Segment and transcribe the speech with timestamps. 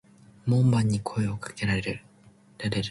[0.47, 2.01] 門番に声を掛けられる。